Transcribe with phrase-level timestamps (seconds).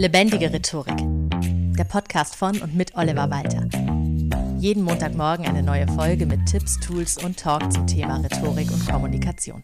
[0.00, 0.96] Lebendige Rhetorik.
[1.76, 3.68] Der Podcast von und mit Oliver Walter.
[4.58, 9.62] Jeden Montagmorgen eine neue Folge mit Tipps, Tools und Talk zum Thema Rhetorik und Kommunikation.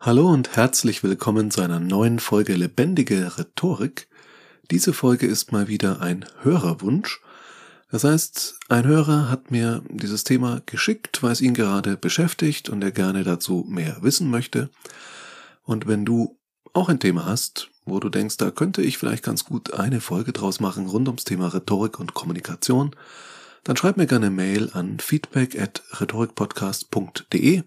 [0.00, 4.08] Hallo und herzlich willkommen zu einer neuen Folge Lebendige Rhetorik.
[4.70, 7.20] Diese Folge ist mal wieder ein Hörerwunsch.
[7.90, 12.82] Das heißt, ein Hörer hat mir dieses Thema geschickt, weil es ihn gerade beschäftigt und
[12.82, 14.70] er gerne dazu mehr wissen möchte.
[15.64, 16.38] Und wenn du
[16.72, 20.32] auch ein Thema hast, wo du denkst, da könnte ich vielleicht ganz gut eine Folge
[20.32, 22.94] draus machen rund ums Thema Rhetorik und Kommunikation,
[23.62, 27.62] dann schreib mir gerne Mail an feedback at rhetorikpodcast.de.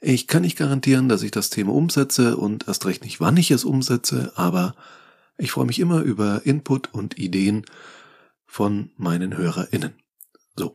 [0.00, 3.50] Ich kann nicht garantieren, dass ich das Thema umsetze und erst recht nicht, wann ich
[3.50, 4.74] es umsetze, aber
[5.38, 7.64] ich freue mich immer über Input und Ideen
[8.46, 9.94] von meinen HörerInnen.
[10.56, 10.74] So.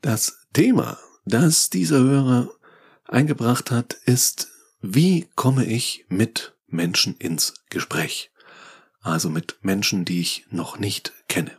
[0.00, 2.50] Das Thema, das dieser Hörer
[3.06, 4.48] eingebracht hat, ist,
[4.80, 8.30] wie komme ich mit Menschen ins Gespräch.
[9.02, 11.50] Also mit Menschen, die ich noch nicht kenne.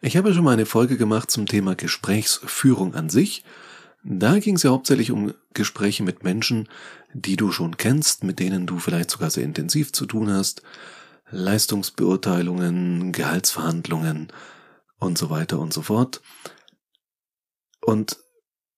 [0.00, 3.44] Ich habe schon mal eine Folge gemacht zum Thema Gesprächsführung an sich.
[4.02, 6.68] Da ging es ja hauptsächlich um Gespräche mit Menschen,
[7.14, 10.62] die du schon kennst, mit denen du vielleicht sogar sehr intensiv zu tun hast.
[11.30, 14.32] Leistungsbeurteilungen, Gehaltsverhandlungen
[14.98, 16.20] und so weiter und so fort.
[17.80, 18.18] Und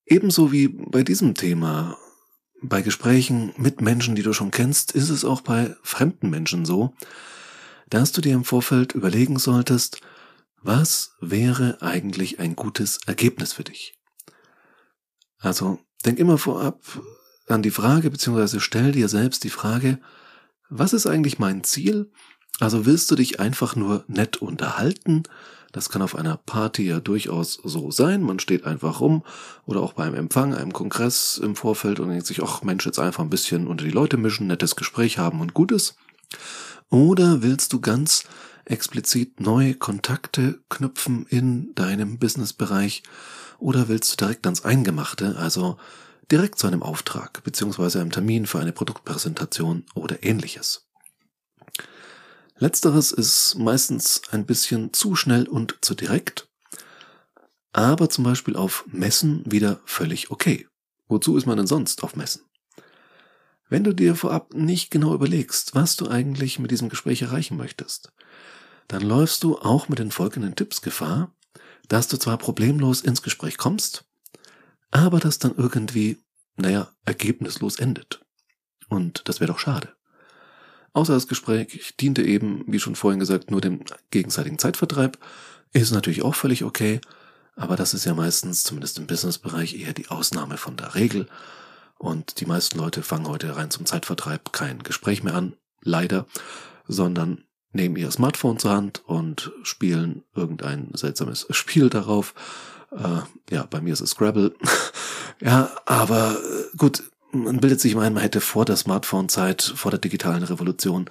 [0.04, 1.96] ebenso wie bei diesem Thema
[2.68, 6.94] bei Gesprächen mit Menschen, die du schon kennst, ist es auch bei fremden Menschen so,
[7.90, 10.00] dass du dir im Vorfeld überlegen solltest,
[10.62, 13.98] was wäre eigentlich ein gutes Ergebnis für dich?
[15.38, 16.80] Also denk immer vorab
[17.48, 19.98] an die Frage, beziehungsweise stell dir selbst die Frage,
[20.70, 22.10] was ist eigentlich mein Ziel?
[22.60, 25.24] Also willst du dich einfach nur nett unterhalten?
[25.74, 28.22] Das kann auf einer Party ja durchaus so sein.
[28.22, 29.24] Man steht einfach rum
[29.66, 33.24] oder auch beim Empfang, einem Kongress im Vorfeld und denkt sich, ach Mensch, jetzt einfach
[33.24, 35.96] ein bisschen unter die Leute mischen, nettes Gespräch haben und Gutes.
[36.90, 38.22] Oder willst du ganz
[38.64, 43.02] explizit neue Kontakte knüpfen in deinem Businessbereich?
[43.58, 45.76] Oder willst du direkt ans Eingemachte, also
[46.30, 50.86] direkt zu einem Auftrag beziehungsweise einem Termin für eine Produktpräsentation oder ähnliches?
[52.56, 56.48] Letzteres ist meistens ein bisschen zu schnell und zu direkt,
[57.72, 60.68] aber zum Beispiel auf Messen wieder völlig okay.
[61.08, 62.42] Wozu ist man denn sonst auf Messen?
[63.68, 68.12] Wenn du dir vorab nicht genau überlegst, was du eigentlich mit diesem Gespräch erreichen möchtest,
[68.86, 71.34] dann läufst du auch mit den folgenden Tipps Gefahr,
[71.88, 74.04] dass du zwar problemlos ins Gespräch kommst,
[74.92, 76.18] aber das dann irgendwie,
[76.56, 78.24] naja, ergebnislos endet.
[78.88, 79.94] Und das wäre doch schade.
[80.94, 85.18] Außer das Gespräch diente eben, wie schon vorhin gesagt, nur dem gegenseitigen Zeitvertreib.
[85.72, 87.00] Ist natürlich auch völlig okay,
[87.56, 91.28] aber das ist ja meistens, zumindest im Businessbereich, eher die Ausnahme von der Regel.
[91.98, 96.26] Und die meisten Leute fangen heute rein zum Zeitvertreib kein Gespräch mehr an, leider,
[96.86, 102.34] sondern nehmen ihr Smartphone zur Hand und spielen irgendein seltsames Spiel darauf.
[102.92, 103.20] Äh,
[103.52, 104.54] ja, bei mir ist es Scrabble.
[105.40, 107.02] ja, aber äh, gut,
[107.34, 111.10] man bildet sich ein, man hätte vor der Smartphone-Zeit, vor der digitalen Revolution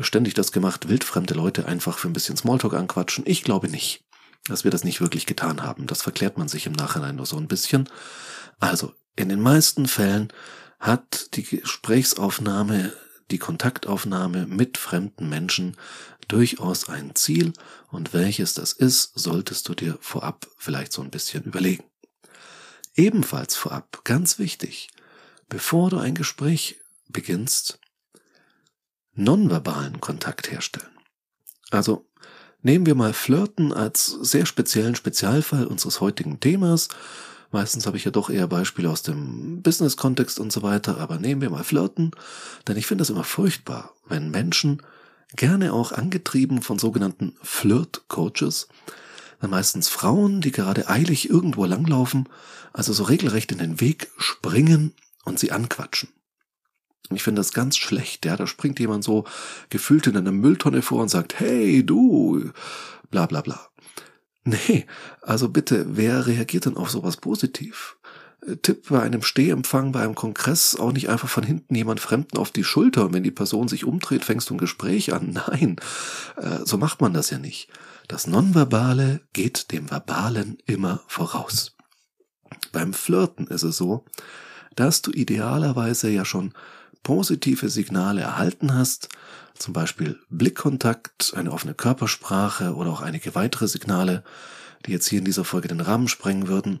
[0.00, 3.24] ständig das gemacht, wildfremde Leute einfach für ein bisschen Smalltalk anquatschen.
[3.26, 4.04] Ich glaube nicht,
[4.46, 5.86] dass wir das nicht wirklich getan haben.
[5.86, 7.88] Das verklärt man sich im Nachhinein nur so ein bisschen.
[8.60, 10.32] Also, in den meisten Fällen
[10.78, 12.92] hat die Gesprächsaufnahme,
[13.30, 15.76] die Kontaktaufnahme mit fremden Menschen
[16.28, 17.52] durchaus ein Ziel
[17.88, 21.84] und welches das ist, solltest du dir vorab vielleicht so ein bisschen überlegen.
[22.94, 24.88] Ebenfalls vorab, ganz wichtig,
[25.48, 27.78] bevor du ein Gespräch beginnst,
[29.14, 30.90] nonverbalen Kontakt herstellen.
[31.70, 32.06] Also
[32.62, 36.88] nehmen wir mal Flirten als sehr speziellen Spezialfall unseres heutigen Themas.
[37.52, 41.40] Meistens habe ich ja doch eher Beispiele aus dem Business-Kontext und so weiter, aber nehmen
[41.40, 42.10] wir mal Flirten,
[42.66, 44.82] denn ich finde das immer furchtbar, wenn Menschen,
[45.34, 48.68] gerne auch angetrieben von sogenannten Flirt-Coaches,
[49.40, 52.28] dann meistens Frauen, die gerade eilig irgendwo langlaufen,
[52.72, 54.94] also so regelrecht in den Weg springen
[55.26, 56.08] und sie anquatschen.
[57.10, 58.36] Ich finde das ganz schlecht, ja.
[58.36, 59.24] Da springt jemand so
[59.68, 62.50] gefühlt in einer Mülltonne vor und sagt, hey, du,
[63.10, 63.68] bla bla bla.
[64.44, 64.86] Nee,
[65.22, 67.96] also bitte, wer reagiert denn auf sowas positiv?
[68.46, 72.38] Äh, Tipp bei einem Stehempfang, bei einem Kongress auch nicht einfach von hinten jemand Fremden
[72.38, 75.32] auf die Schulter und wenn die Person sich umdreht, fängst du ein Gespräch an.
[75.48, 75.76] Nein,
[76.36, 77.68] äh, so macht man das ja nicht.
[78.08, 81.76] Das Nonverbale geht dem Verbalen immer voraus.
[82.70, 84.04] Beim Flirten ist es so,
[84.76, 86.52] dass du idealerweise ja schon
[87.02, 89.08] positive Signale erhalten hast,
[89.54, 94.22] zum Beispiel Blickkontakt, eine offene Körpersprache oder auch einige weitere Signale,
[94.84, 96.80] die jetzt hier in dieser Folge den Rahmen sprengen würden.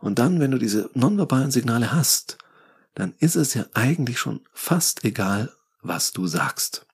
[0.00, 2.38] Und dann, wenn du diese nonverbalen Signale hast,
[2.94, 5.52] dann ist es ja eigentlich schon fast egal,
[5.82, 6.86] was du sagst.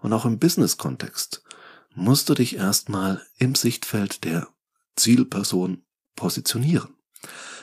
[0.00, 1.42] Und auch im Business-Kontext
[1.94, 4.48] musst du dich erstmal im Sichtfeld der
[4.96, 5.82] Zielperson
[6.14, 6.94] positionieren.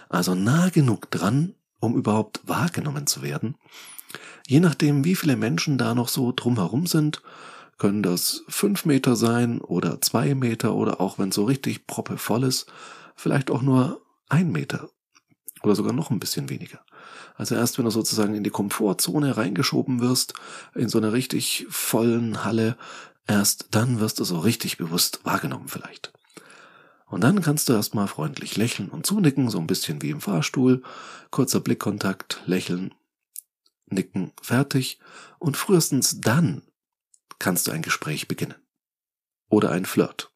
[0.09, 3.55] Also nah genug dran, um überhaupt wahrgenommen zu werden.
[4.47, 7.21] Je nachdem, wie viele Menschen da noch so drumherum sind,
[7.77, 12.71] können das fünf Meter sein oder zwei Meter oder auch wenn so richtig proppevoll ist,
[13.15, 14.89] vielleicht auch nur ein Meter
[15.63, 16.79] oder sogar noch ein bisschen weniger.
[17.35, 20.33] Also erst wenn du sozusagen in die Komfortzone reingeschoben wirst,
[20.75, 22.77] in so einer richtig vollen Halle,
[23.27, 26.13] erst dann wirst du so richtig bewusst wahrgenommen vielleicht.
[27.13, 30.81] Und dann kannst du erstmal freundlich lächeln und zunicken, so ein bisschen wie im Fahrstuhl,
[31.29, 32.95] kurzer Blickkontakt, lächeln,
[33.85, 34.97] nicken, fertig,
[35.37, 36.63] und frühestens dann
[37.37, 38.55] kannst du ein Gespräch beginnen.
[39.47, 40.31] Oder ein Flirt.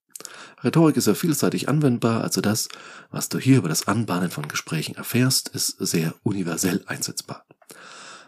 [0.64, 2.70] Rhetorik ist ja vielseitig anwendbar, also das,
[3.10, 7.48] was du hier über das Anbahnen von Gesprächen erfährst, ist sehr universell einsetzbar.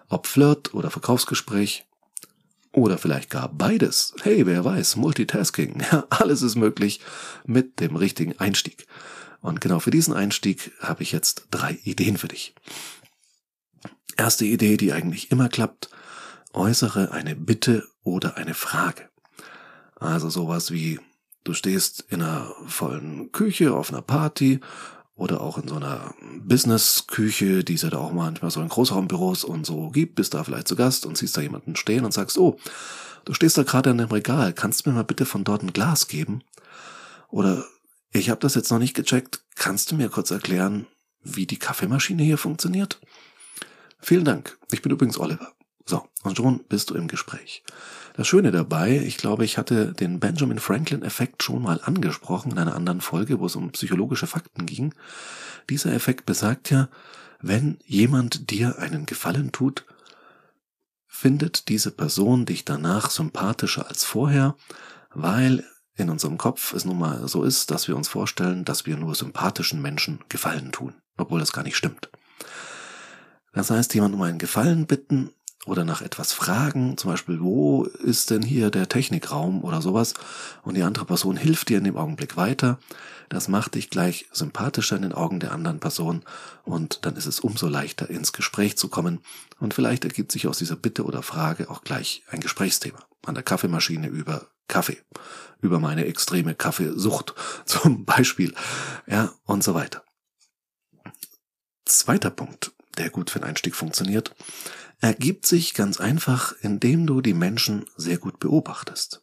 [0.07, 1.85] Ob Flirt oder Verkaufsgespräch
[2.79, 4.13] oder vielleicht gar beides.
[4.21, 5.83] Hey, wer weiß, Multitasking.
[5.91, 7.01] Ja, alles ist möglich
[7.45, 8.87] mit dem richtigen Einstieg.
[9.41, 12.53] Und genau für diesen Einstieg habe ich jetzt drei Ideen für dich.
[14.17, 15.89] Erste Idee, die eigentlich immer klappt,
[16.53, 19.09] äußere eine Bitte oder eine Frage.
[19.95, 20.99] Also sowas wie,
[21.43, 24.59] Du stehst in einer vollen Küche auf einer Party
[25.19, 29.43] oder auch in so einer Business-Küche, die es ja da auch manchmal so in Großraumbüros
[29.43, 32.37] und so gibt, bist da vielleicht zu Gast und siehst da jemanden stehen und sagst,
[32.37, 32.57] oh,
[33.25, 35.73] du stehst da gerade an dem Regal, kannst du mir mal bitte von dort ein
[35.73, 36.41] Glas geben?
[37.29, 37.65] Oder
[38.11, 40.87] ich habe das jetzt noch nicht gecheckt, kannst du mir kurz erklären,
[41.21, 43.01] wie die Kaffeemaschine hier funktioniert?
[43.99, 44.57] Vielen Dank.
[44.71, 45.51] Ich bin übrigens Oliver.
[45.89, 47.63] So, und schon bist du im Gespräch.
[48.13, 52.75] Das Schöne dabei, ich glaube, ich hatte den Benjamin Franklin-Effekt schon mal angesprochen in einer
[52.75, 54.93] anderen Folge, wo es um psychologische Fakten ging.
[55.67, 56.89] Dieser Effekt besagt ja,
[57.41, 59.85] wenn jemand dir einen Gefallen tut,
[61.07, 64.55] findet diese Person dich danach sympathischer als vorher,
[65.15, 65.65] weil
[65.95, 69.15] in unserem Kopf es nun mal so ist, dass wir uns vorstellen, dass wir nur
[69.15, 72.11] sympathischen Menschen Gefallen tun, obwohl das gar nicht stimmt.
[73.53, 75.31] Das heißt, jemand um einen Gefallen bitten
[75.65, 80.13] oder nach etwas fragen, zum Beispiel, wo ist denn hier der Technikraum oder sowas,
[80.63, 82.79] und die andere Person hilft dir in dem Augenblick weiter,
[83.29, 86.23] das macht dich gleich sympathischer in den Augen der anderen Person.
[86.63, 89.19] Und dann ist es umso leichter ins Gespräch zu kommen.
[89.59, 92.99] Und vielleicht ergibt sich aus dieser Bitte oder Frage auch gleich ein Gesprächsthema.
[93.25, 94.97] An der Kaffeemaschine über Kaffee,
[95.61, 97.35] über meine extreme Kaffeesucht
[97.65, 98.53] zum Beispiel,
[99.05, 100.03] ja, und so weiter.
[101.85, 104.35] Zweiter Punkt, der gut für den Einstieg funktioniert,
[104.99, 109.21] ergibt sich ganz einfach, indem du die Menschen sehr gut beobachtest.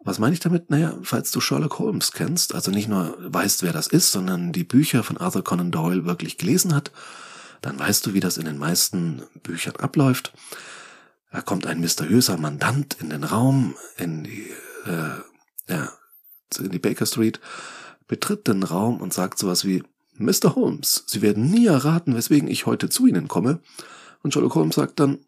[0.00, 0.68] Was meine ich damit?
[0.68, 4.64] Naja, falls du Sherlock Holmes kennst, also nicht nur weißt, wer das ist, sondern die
[4.64, 6.92] Bücher von Arthur Conan Doyle wirklich gelesen hat,
[7.62, 10.32] dann weißt du, wie das in den meisten Büchern abläuft.
[11.32, 14.50] Da kommt ein mysteriöser Mandant in den Raum, in die,
[14.84, 15.90] äh, ja,
[16.58, 17.40] in die Baker Street,
[18.06, 19.82] betritt den Raum und sagt sowas wie,
[20.16, 20.54] Mr.
[20.54, 23.60] Holmes, Sie werden nie erraten, weswegen ich heute zu Ihnen komme.
[24.24, 25.18] Und Sherlock Holmes sagt dann,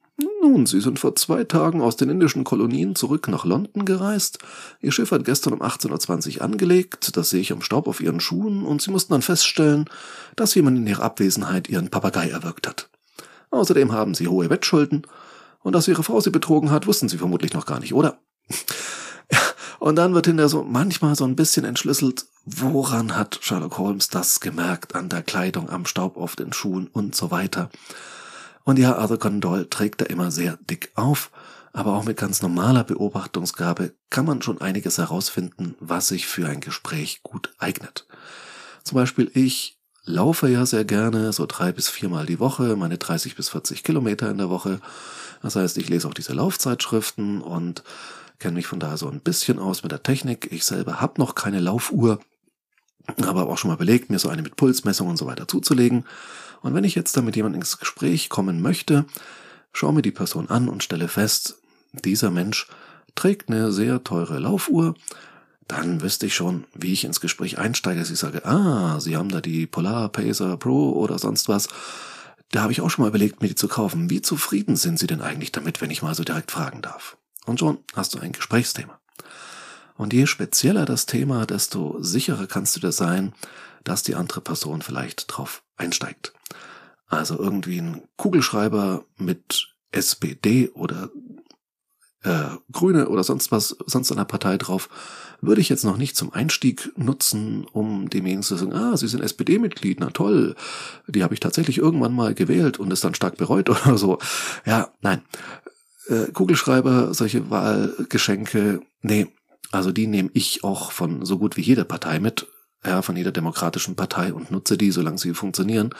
[0.40, 4.38] nun, Sie sind vor zwei Tagen aus den indischen Kolonien zurück nach London gereist.
[4.80, 8.20] Ihr Schiff hat gestern um 18.20 Uhr angelegt, das sehe ich am Staub auf Ihren
[8.20, 9.84] Schuhen, und Sie mussten dann feststellen,
[10.34, 12.88] dass jemand in Ihrer Abwesenheit Ihren Papagei erwürgt hat.
[13.50, 15.02] Außerdem haben Sie hohe Wettschulden,
[15.62, 18.18] und dass Ihre Frau Sie betrogen hat, wussten Sie vermutlich noch gar nicht, oder?
[19.78, 24.40] Und dann wird hinterher so manchmal so ein bisschen entschlüsselt, woran hat Sherlock Holmes das
[24.40, 27.68] gemerkt, an der Kleidung, am Staub auf den Schuhen und so weiter.
[28.66, 31.30] Und ja, Arthur Conan Doyle trägt da immer sehr dick auf,
[31.72, 36.60] aber auch mit ganz normaler Beobachtungsgabe kann man schon einiges herausfinden, was sich für ein
[36.60, 38.08] Gespräch gut eignet.
[38.82, 43.36] Zum Beispiel ich laufe ja sehr gerne, so drei bis viermal die Woche, meine 30
[43.36, 44.80] bis 40 Kilometer in der Woche.
[45.42, 47.84] Das heißt, ich lese auch diese Laufzeitschriften und
[48.40, 50.50] kenne mich von daher so ein bisschen aus mit der Technik.
[50.50, 52.18] Ich selber habe noch keine Laufuhr,
[53.22, 56.04] aber auch schon mal belegt, mir so eine mit Pulsmessung und so weiter zuzulegen.
[56.66, 59.04] Und wenn ich jetzt da mit jemandem ins Gespräch kommen möchte,
[59.72, 61.58] schaue mir die Person an und stelle fest,
[61.92, 62.66] dieser Mensch
[63.14, 64.96] trägt eine sehr teure Laufuhr,
[65.68, 69.28] dann wüsste ich schon, wie ich ins Gespräch einsteige, dass ich sage, ah, Sie haben
[69.28, 71.68] da die Polar Pacer Pro oder sonst was.
[72.50, 74.10] Da habe ich auch schon mal überlegt, mir die zu kaufen.
[74.10, 77.16] Wie zufrieden sind Sie denn eigentlich damit, wenn ich mal so direkt fragen darf?
[77.44, 78.98] Und schon hast du ein Gesprächsthema.
[79.96, 83.34] Und je spezieller das Thema, desto sicherer kannst du dir sein,
[83.86, 86.32] dass die andere Person vielleicht drauf einsteigt.
[87.06, 91.10] Also irgendwie ein Kugelschreiber mit SPD oder
[92.22, 94.88] äh, Grüne oder sonst was, sonst einer Partei drauf,
[95.40, 99.22] würde ich jetzt noch nicht zum Einstieg nutzen, um demjenigen zu sagen, ah, Sie sind
[99.22, 100.56] SPD-Mitglied, na toll,
[101.06, 104.18] die habe ich tatsächlich irgendwann mal gewählt und es dann stark bereut oder so.
[104.64, 105.22] Ja, nein.
[106.08, 109.28] äh, Kugelschreiber, solche Wahlgeschenke, nee,
[109.70, 112.48] also die nehme ich auch von so gut wie jeder Partei mit,
[112.86, 115.90] ja, von jeder demokratischen Partei und nutze die, solange sie funktionieren.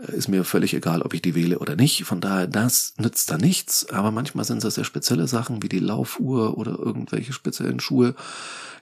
[0.00, 2.04] Äh, ist mir völlig egal, ob ich die wähle oder nicht.
[2.04, 3.88] Von daher, das nützt da nichts.
[3.90, 8.14] Aber manchmal sind es sehr spezielle Sachen wie die Laufuhr oder irgendwelche speziellen Schuhe.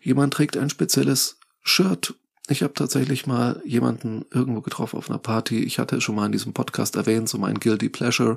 [0.01, 2.15] Jemand trägt ein spezielles Shirt.
[2.47, 5.61] Ich habe tatsächlich mal jemanden irgendwo getroffen auf einer Party.
[5.61, 8.37] Ich hatte schon mal in diesem Podcast erwähnt, so mein Guilty Pleasure.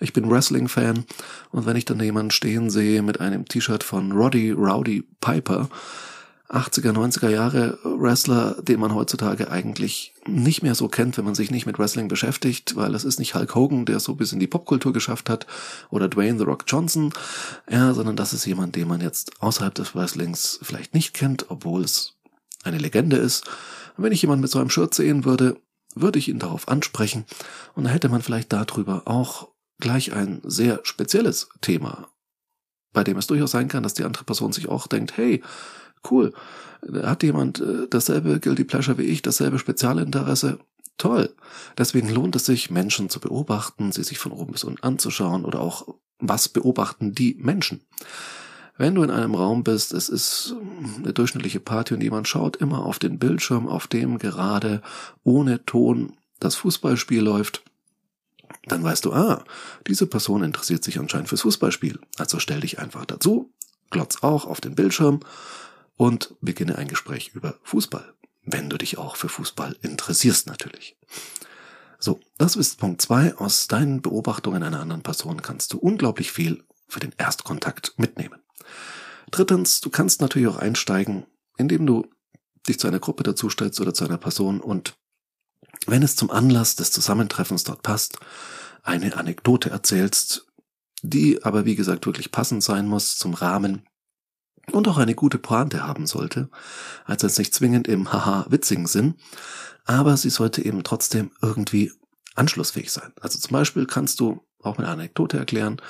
[0.00, 1.04] Ich bin Wrestling-Fan.
[1.52, 5.68] Und wenn ich dann jemanden stehen sehe mit einem T-Shirt von Roddy Rowdy Piper,
[6.50, 11.50] 80er, 90er Jahre Wrestler, den man heutzutage eigentlich nicht mehr so kennt, wenn man sich
[11.50, 14.46] nicht mit Wrestling beschäftigt, weil es ist nicht Hulk Hogan, der so bis in die
[14.46, 15.46] Popkultur geschafft hat,
[15.90, 17.12] oder Dwayne The Rock Johnson,
[17.70, 21.82] ja, sondern das ist jemand, den man jetzt außerhalb des Wrestlings vielleicht nicht kennt, obwohl
[21.82, 22.14] es
[22.62, 23.46] eine Legende ist.
[23.96, 25.56] Und wenn ich jemanden mit so einem Shirt sehen würde,
[25.94, 27.24] würde ich ihn darauf ansprechen
[27.74, 29.48] und dann hätte man vielleicht darüber auch
[29.78, 32.08] gleich ein sehr spezielles Thema,
[32.92, 35.42] bei dem es durchaus sein kann, dass die andere Person sich auch denkt, hey,
[36.10, 36.32] cool.
[37.02, 40.58] Hat jemand äh, dasselbe Guilty Pleasure wie ich, dasselbe Spezialinteresse?
[40.98, 41.34] Toll.
[41.76, 45.60] Deswegen lohnt es sich, Menschen zu beobachten, sie sich von oben bis unten anzuschauen oder
[45.60, 47.80] auch, was beobachten die Menschen.
[48.76, 50.54] Wenn du in einem Raum bist, es ist
[50.98, 54.82] eine durchschnittliche Party und jemand schaut immer auf den Bildschirm, auf dem gerade
[55.22, 57.62] ohne Ton das Fußballspiel läuft,
[58.66, 59.44] dann weißt du, ah,
[59.86, 61.98] diese Person interessiert sich anscheinend fürs Fußballspiel.
[62.18, 63.52] Also stell dich einfach dazu,
[63.90, 65.20] glotz auch auf den Bildschirm
[65.96, 70.96] und beginne ein Gespräch über Fußball, wenn du dich auch für Fußball interessierst natürlich.
[71.98, 73.34] So, das ist Punkt zwei.
[73.36, 78.40] Aus deinen Beobachtungen einer anderen Person kannst du unglaublich viel für den Erstkontakt mitnehmen.
[79.30, 82.06] Drittens, du kannst natürlich auch einsteigen, indem du
[82.68, 84.96] dich zu einer Gruppe dazustellst oder zu einer Person und
[85.86, 88.18] wenn es zum Anlass des Zusammentreffens dort passt,
[88.82, 90.46] eine Anekdote erzählst,
[91.02, 93.86] die aber wie gesagt wirklich passend sein muss zum Rahmen
[94.72, 96.48] und auch eine gute Pointe haben sollte,
[97.04, 99.14] also jetzt nicht zwingend im haha witzigen Sinn,
[99.84, 101.92] aber sie sollte eben trotzdem irgendwie
[102.34, 103.12] anschlussfähig sein.
[103.20, 105.80] Also zum Beispiel kannst du auch mit einer Anekdote erklären,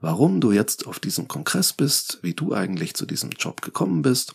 [0.00, 4.32] warum du jetzt auf diesem Kongress bist, wie du eigentlich zu diesem Job gekommen bist,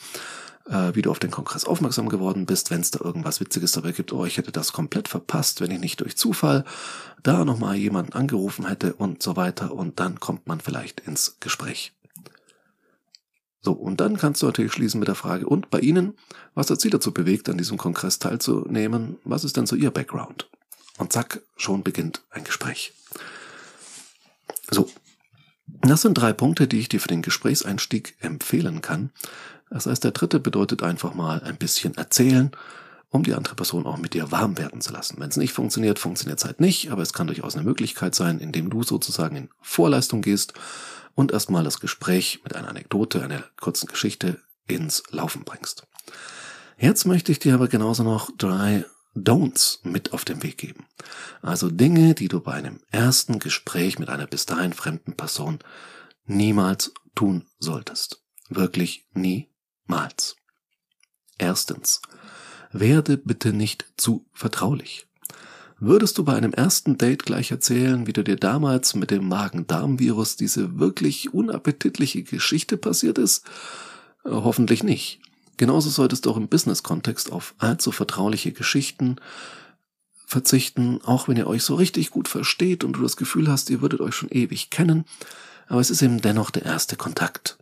[0.67, 3.91] äh, wie du auf den Kongress aufmerksam geworden bist, wenn es da irgendwas Witziges dabei
[3.91, 6.65] gibt, oh, ich hätte das komplett verpasst, wenn ich nicht durch Zufall
[7.23, 11.93] da nochmal jemanden angerufen hätte und so weiter und dann kommt man vielleicht ins Gespräch.
[13.65, 16.13] So, und dann kannst du natürlich schließen mit der Frage, und bei Ihnen,
[16.53, 19.17] was hat Sie dazu bewegt, an diesem Kongress teilzunehmen?
[19.23, 20.47] Was ist denn so Ihr Background?
[20.99, 22.93] Und zack, schon beginnt ein Gespräch.
[24.69, 24.87] So,
[25.65, 29.09] das sind drei Punkte, die ich dir für den Gesprächseinstieg empfehlen kann.
[29.71, 32.51] Das heißt, der dritte bedeutet einfach mal ein bisschen erzählen,
[33.09, 35.15] um die andere Person auch mit dir warm werden zu lassen.
[35.17, 38.39] Wenn es nicht funktioniert, funktioniert es halt nicht, aber es kann durchaus eine Möglichkeit sein,
[38.39, 40.53] indem du sozusagen in Vorleistung gehst
[41.15, 45.87] und erstmal das Gespräch mit einer Anekdote, einer kurzen Geschichte ins Laufen bringst.
[46.77, 50.85] Jetzt möchte ich dir aber genauso noch drei Don'ts mit auf den Weg geben.
[51.41, 55.59] Also Dinge, die du bei einem ersten Gespräch mit einer bis dahin fremden Person
[56.25, 58.21] niemals tun solltest.
[58.49, 60.35] Wirklich niemals.
[61.37, 62.01] Erstens,
[62.71, 65.07] werde bitte nicht zu vertraulich.
[65.87, 70.35] Würdest du bei einem ersten Date gleich erzählen, wie du dir damals mit dem Magen-Darm-Virus
[70.35, 73.45] diese wirklich unappetitliche Geschichte passiert ist?
[74.25, 75.19] Äh, hoffentlich nicht.
[75.57, 79.17] Genauso solltest du auch im Business-Kontext auf allzu vertrauliche Geschichten
[80.25, 83.81] verzichten, auch wenn ihr euch so richtig gut versteht und du das Gefühl hast, ihr
[83.81, 85.05] würdet euch schon ewig kennen,
[85.67, 87.59] aber es ist eben dennoch der erste Kontakt.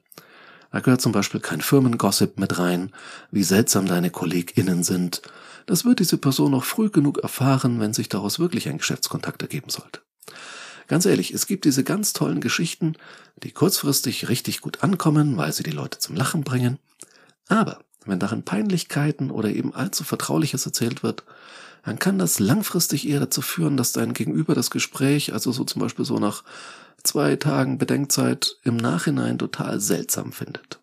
[0.74, 2.92] Da gehört zum Beispiel kein Firmengossip mit rein,
[3.32, 5.22] wie seltsam deine KollegInnen sind,
[5.66, 9.70] das wird diese Person noch früh genug erfahren, wenn sich daraus wirklich ein Geschäftskontakt ergeben
[9.70, 10.02] sollte.
[10.88, 12.96] Ganz ehrlich, es gibt diese ganz tollen Geschichten,
[13.44, 16.80] die kurzfristig richtig gut ankommen, weil sie die Leute zum Lachen bringen.
[17.48, 21.24] Aber wenn darin Peinlichkeiten oder eben allzu Vertrauliches erzählt wird,
[21.84, 25.82] dann kann das langfristig eher dazu führen, dass dein Gegenüber das Gespräch, also so zum
[25.82, 26.44] Beispiel so nach
[27.04, 30.80] zwei Tagen Bedenkzeit, im Nachhinein total seltsam findet.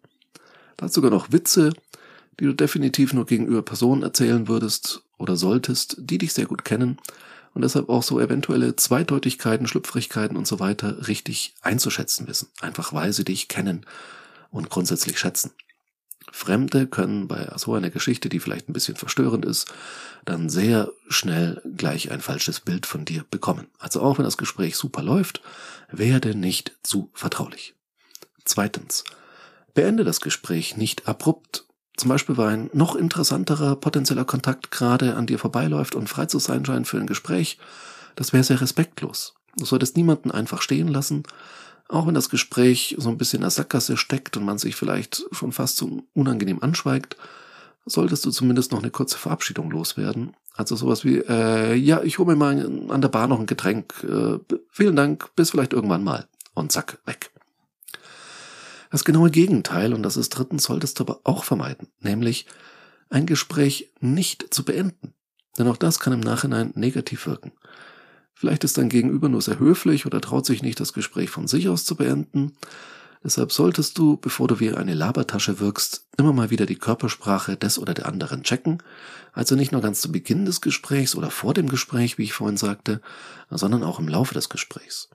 [0.76, 1.72] Da hat sogar noch Witze
[2.40, 6.96] die du definitiv nur gegenüber Personen erzählen würdest oder solltest, die dich sehr gut kennen
[7.52, 13.12] und deshalb auch so eventuelle Zweideutigkeiten, Schlüpfrigkeiten und so weiter richtig einzuschätzen wissen, einfach weil
[13.12, 13.84] sie dich kennen
[14.50, 15.50] und grundsätzlich schätzen.
[16.32, 19.72] Fremde können bei so einer Geschichte, die vielleicht ein bisschen verstörend ist,
[20.24, 23.66] dann sehr schnell gleich ein falsches Bild von dir bekommen.
[23.78, 25.42] Also auch wenn das Gespräch super läuft,
[25.90, 27.74] werde nicht zu vertraulich.
[28.44, 29.04] Zweitens,
[29.74, 31.64] beende das Gespräch nicht abrupt
[32.00, 36.38] zum Beispiel, weil ein noch interessanterer potenzieller Kontakt gerade an dir vorbeiläuft und frei zu
[36.38, 37.58] sein scheint für ein Gespräch,
[38.16, 39.34] das wäre sehr respektlos.
[39.56, 41.24] Du solltest niemanden einfach stehen lassen,
[41.90, 45.24] Auch wenn das Gespräch so ein bisschen in der Sackgasse steckt und man sich vielleicht
[45.32, 47.16] schon fast so unangenehm anschweigt,
[47.84, 50.36] solltest du zumindest noch eine kurze Verabschiedung loswerden.
[50.54, 53.92] Also sowas wie, äh, ja, ich hole mir mal an der Bar noch ein Getränk.
[54.04, 54.38] Äh,
[54.70, 56.28] vielen Dank, bis vielleicht irgendwann mal.
[56.54, 57.32] Und zack, weg.
[58.92, 62.46] Das genaue Gegenteil, und das ist drittens, solltest du aber auch vermeiden, nämlich
[63.08, 65.14] ein Gespräch nicht zu beenden.
[65.58, 67.50] Denn auch das kann im Nachhinein negativ wirken.
[68.40, 71.68] Vielleicht ist dein Gegenüber nur sehr höflich oder traut sich nicht, das Gespräch von sich
[71.68, 72.52] aus zu beenden.
[73.22, 77.78] Deshalb solltest du, bevor du wie eine Labertasche wirkst, immer mal wieder die Körpersprache des
[77.78, 78.82] oder der anderen checken.
[79.34, 82.56] Also nicht nur ganz zu Beginn des Gesprächs oder vor dem Gespräch, wie ich vorhin
[82.56, 83.02] sagte,
[83.50, 85.10] sondern auch im Laufe des Gesprächs.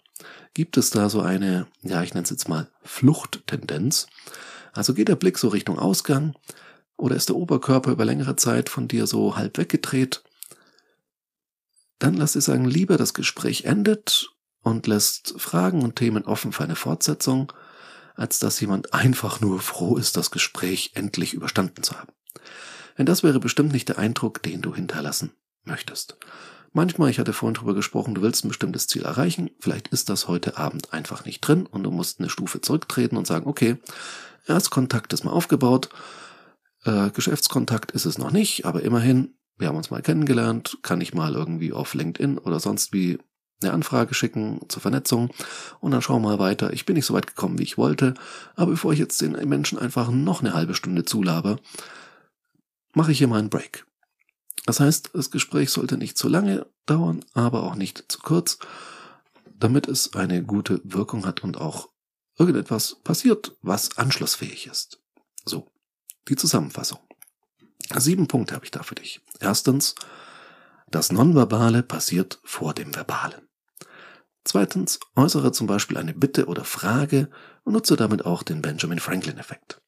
[0.54, 4.06] Gibt es da so eine, ja, ich nenne es jetzt mal Fluchttendenz?
[4.72, 6.36] Also geht der Blick so Richtung Ausgang
[6.96, 10.22] oder ist der Oberkörper über längere Zeit von dir so halb weggedreht?
[12.00, 14.30] Dann lass dir sagen, lieber das Gespräch endet
[14.62, 17.54] und lässt Fragen und Themen offen für eine Fortsetzung
[18.16, 22.12] als dass jemand einfach nur froh ist, das Gespräch endlich überstanden zu haben.
[22.98, 25.32] Denn das wäre bestimmt nicht der Eindruck, den du hinterlassen
[25.64, 26.18] möchtest.
[26.72, 30.28] Manchmal, ich hatte vorhin drüber gesprochen, du willst ein bestimmtes Ziel erreichen, vielleicht ist das
[30.28, 33.78] heute Abend einfach nicht drin und du musst eine Stufe zurücktreten und sagen, okay,
[34.46, 35.90] Erstkontakt ist mal aufgebaut,
[36.84, 41.14] äh, Geschäftskontakt ist es noch nicht, aber immerhin, wir haben uns mal kennengelernt, kann ich
[41.14, 43.20] mal irgendwie auf LinkedIn oder sonst wie
[43.62, 45.30] eine Anfrage schicken zur Vernetzung
[45.80, 46.74] und dann schauen wir mal weiter.
[46.74, 48.14] Ich bin nicht so weit gekommen, wie ich wollte,
[48.56, 51.60] aber bevor ich jetzt den Menschen einfach noch eine halbe Stunde zulabe,
[52.94, 53.86] mache ich hier mal einen Break.
[54.66, 58.58] Das heißt, das Gespräch sollte nicht zu lange dauern, aber auch nicht zu kurz,
[59.58, 61.90] damit es eine gute Wirkung hat und auch
[62.38, 65.00] irgendetwas passiert, was anschlussfähig ist.
[65.46, 65.72] So,
[66.28, 67.00] die Zusammenfassung.
[67.96, 69.22] Sieben Punkte habe ich da für dich.
[69.40, 69.96] Erstens,
[70.90, 73.42] das Nonverbale passiert vor dem Verbalen.
[74.44, 77.30] Zweitens, äußere zum Beispiel eine Bitte oder Frage
[77.64, 79.82] und nutze damit auch den Benjamin Franklin-Effekt.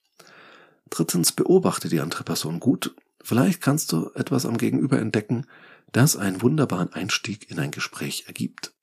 [0.90, 2.96] Drittens, beobachte die andere Person gut.
[3.22, 5.46] Vielleicht kannst du etwas am Gegenüber entdecken,
[5.92, 8.74] das einen wunderbaren Einstieg in ein Gespräch ergibt.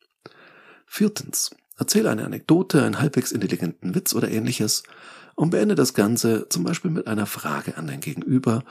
[0.87, 4.85] Viertens, erzähle eine Anekdote, einen halbwegs intelligenten Witz oder ähnliches
[5.35, 8.65] und beende das Ganze zum Beispiel mit einer Frage an dein Gegenüber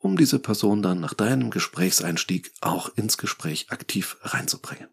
[0.00, 4.88] um diese Person dann nach deinem Gesprächseinstieg auch ins Gespräch aktiv reinzubringen.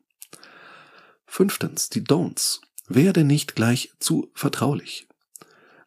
[1.26, 2.62] Fünftens, die Don'ts.
[2.90, 5.08] Werde nicht gleich zu vertraulich.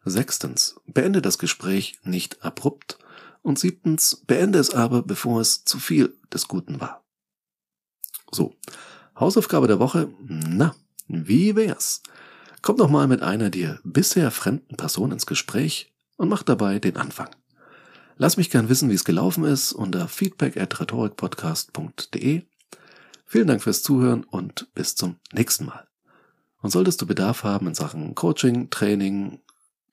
[0.03, 2.99] Sechstens, beende das Gespräch nicht abrupt.
[3.43, 7.03] Und siebtens, beende es aber, bevor es zu viel des Guten war.
[8.31, 8.55] So,
[9.19, 10.13] Hausaufgabe der Woche.
[10.19, 10.75] Na,
[11.07, 12.03] wie wär's?
[12.61, 16.97] Komm doch mal mit einer dir bisher fremden Person ins Gespräch und mach dabei den
[16.97, 17.29] Anfang.
[18.21, 22.43] Lass mich gern wissen, wie es gelaufen ist unter feedback at rhetorikpodcast.de.
[23.25, 25.87] Vielen Dank fürs Zuhören und bis zum nächsten Mal.
[26.61, 29.39] Und solltest du Bedarf haben in Sachen Coaching, Training,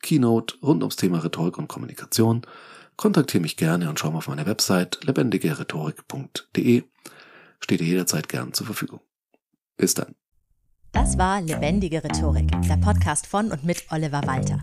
[0.03, 2.43] Keynote rund ums Thema Rhetorik und Kommunikation,
[2.99, 6.83] kontaktiere mich gerne und schau mal auf meine Website lebendigerhetorik.de.
[7.61, 9.01] Steht dir jederzeit gern zur Verfügung.
[9.79, 10.15] Bis dann.
[10.93, 14.63] Das war Lebendige Rhetorik, der Podcast von und mit Oliver Walter.